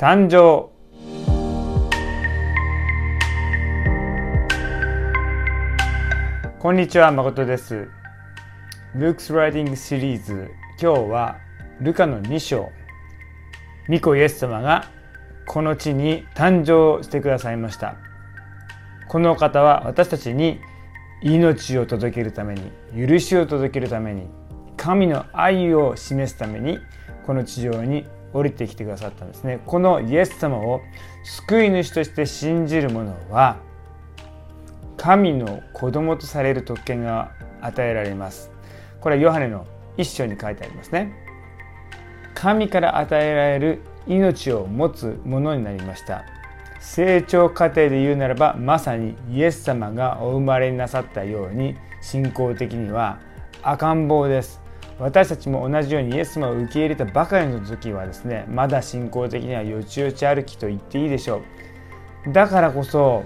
[0.00, 0.70] 誕生。
[6.58, 7.86] こんにちは誠です。
[8.94, 10.50] ルークス・ライティングシリーズ
[10.80, 11.36] 今日は
[11.82, 12.70] ルカの2章。
[13.88, 14.86] 巫女イエス様が
[15.46, 17.96] この地に誕生してくださいました。
[19.06, 20.60] この方は私たちに
[21.22, 22.72] 命を届けるために
[23.06, 24.30] 許しを届けるために
[24.78, 26.78] 神の愛を示すために
[27.26, 29.60] この地上に降りてきてくださったんですね。
[29.66, 30.80] このイエス様を
[31.24, 33.56] 救い主として信じる者は
[34.96, 38.50] 神の子供とされる特権が与えられます。
[39.00, 39.66] これはヨハネの
[39.96, 41.12] 一章に書いてありますね。
[42.34, 46.24] 神から与えられる命を持つものになりました。
[46.80, 53.20] 成長過程で言うならばまさにイエス様がお生まれになさったように信仰的には
[53.62, 54.60] 赤ん坊です。
[55.00, 61.42] 私たちも同じようにイエス様を受け入れたばかりの時はですねまだ信仰的にはよちよち歩きと言っていいでしょ
[62.28, 62.32] う。
[62.32, 63.24] だからこそ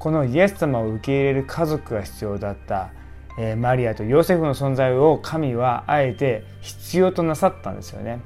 [0.00, 2.90] このイエス様を受け入れる家族が必要だった、
[3.38, 8.20] えー、マリアとヨセフの存在を神はあえて必要となさったんですよね。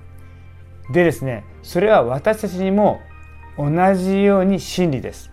[0.91, 3.01] でですねそれは私たちにも
[3.59, 5.31] 同じように真理です。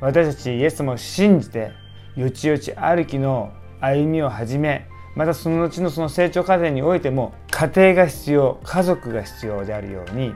[0.00, 1.72] 私たちイエス様を信じて
[2.14, 10.34] よちよち歩きの歩みを始めまたその後のその成長過程においても家庭が必要家族が必要であるように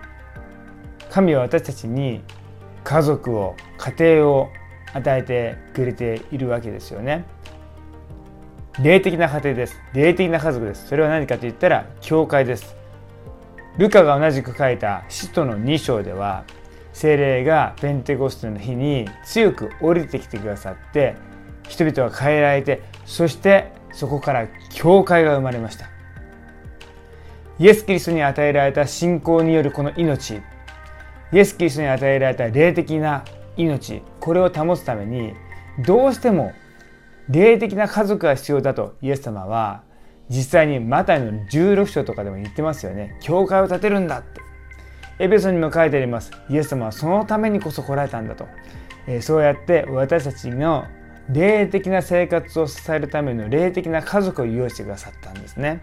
[1.10, 2.22] 神は私たちに
[2.82, 4.48] 家族を家庭を
[4.92, 7.24] 与えてくれているわけですよね。
[8.82, 9.80] 霊的な家庭です。
[9.92, 10.88] 霊的な家族です。
[10.88, 12.76] それは何かと言ったら教会です。
[13.78, 16.44] ルカが同じく書いた使徒の2章では
[16.92, 21.16] 精霊がペンテコステの日に強く降りてきてくださって
[21.68, 25.88] 人々が変えられてそしてそこから教会が生まれました。
[27.58, 30.42] イエス・キリストに与えられた信仰によるこの命。
[31.32, 33.24] イエス・キリストに与えられた霊的な
[33.56, 34.02] 命。
[34.20, 35.34] これを保つために
[35.78, 36.52] どうしても
[37.28, 39.82] 霊的な家族が必要だとイエス様は
[40.28, 43.16] 実際にマタイの16章とかでも言ってますよね。
[43.20, 44.40] 教会を建てるんだって。
[45.20, 46.32] エペソにも書いてあります。
[46.50, 48.48] イエス様はそのためにこそ来られたんだと、
[49.06, 50.86] えそうやって私たちの
[51.30, 55.82] 霊的な生活を支えるための霊的な家族を用意してくださったんですね。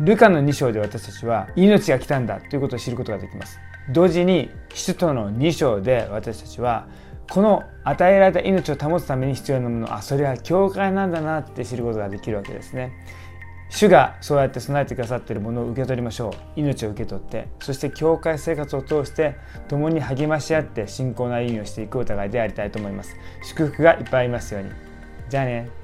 [0.00, 3.60] ルカの2章で私たちは命が来たんだということを知ることができます。
[3.90, 6.88] 同時に使徒の2章で私たちは
[7.30, 12.92] この与えられた命を保つために必要なものあそれは教会なんだなって知ることができるわけですね。
[13.74, 16.60] 主がそうやって備えてくださっているものを受け取りましょう。
[16.60, 19.34] 命を受け取ってそして教会生活を通して
[19.66, 23.16] 共に励まし合って信仰の歩みをしていくお互いでありたいと思います。
[23.42, 24.70] 祝福がいっぱいありますように。
[25.28, 25.83] じゃあね。